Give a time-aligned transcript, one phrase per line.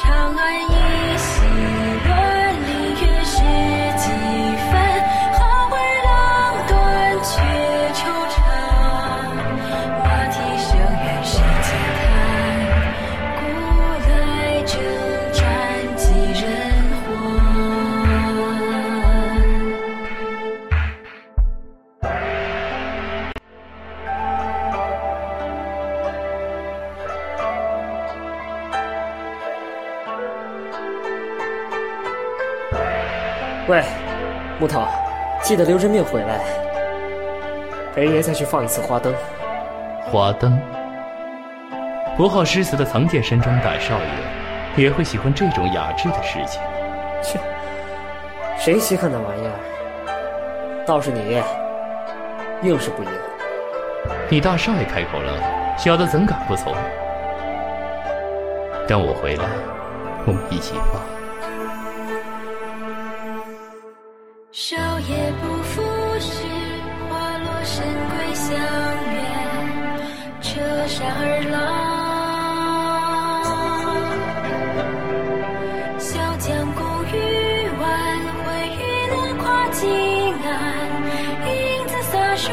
[0.00, 0.77] 长安夜
[33.68, 33.84] 喂，
[34.58, 34.86] 木头，
[35.42, 36.40] 记得留着命回来，
[37.94, 39.14] 陪爷再去放一次花灯。
[40.10, 40.58] 花灯。
[42.16, 46.62] 不好诗词的藏剑山庄大少爷，也会喜欢这种雅致的事情。
[47.22, 47.38] 切，
[48.56, 50.84] 谁稀罕那玩意儿？
[50.86, 51.38] 倒是你，
[52.62, 53.10] 硬是不应。
[54.30, 56.72] 你大少爷开口了，小的怎敢不从？
[58.88, 59.44] 等我回来，
[60.24, 61.17] 我们一起放。
[64.60, 65.80] 少也不负
[66.18, 66.42] 世，
[67.08, 68.50] 花落深归乡
[69.14, 69.22] 远，
[70.40, 70.50] 车
[70.88, 71.54] 上儿郎。
[76.00, 77.14] 小将公渔
[77.78, 77.86] 晚，
[78.42, 78.82] 会渔
[79.12, 79.86] 灯跨近
[80.42, 80.50] 岸，
[81.46, 81.54] 影
[81.86, 82.50] 子洒霜。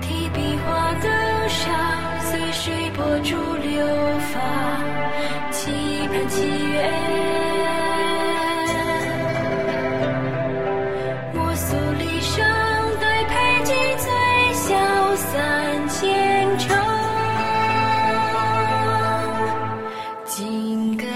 [0.00, 0.68] 提笔画
[1.02, 1.04] 灯
[1.50, 1.68] 上，
[2.22, 3.76] 随水波逐流
[4.32, 4.40] 芳，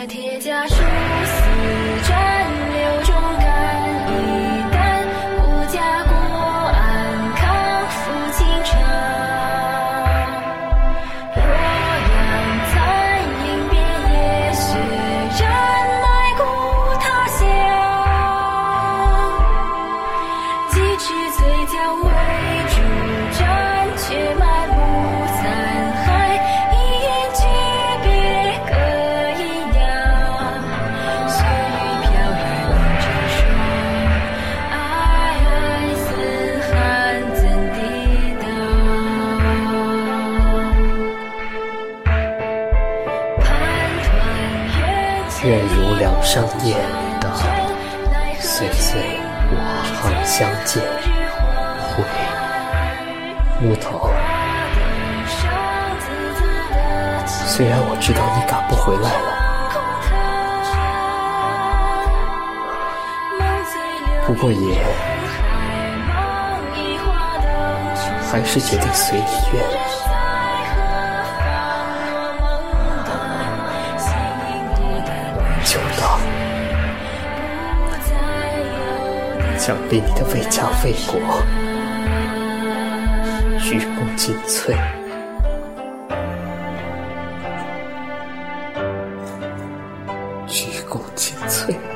[0.06, 0.82] 铁甲殊死
[2.08, 2.43] 战，
[46.14, 46.78] 如两上燕
[47.20, 47.28] 的
[48.40, 49.00] 岁岁
[49.50, 49.56] 我
[50.00, 50.82] 行相见。
[51.90, 52.04] 会。
[53.60, 54.10] 木头，
[57.46, 59.28] 虽然我知道你赶不回来了，
[64.26, 64.84] 不过也
[68.30, 69.93] 还是决定随你愿。
[79.66, 81.18] 想必你的为家为国，
[83.58, 84.76] 鞠躬尽瘁。
[90.46, 91.93] 鞠躬尽瘁。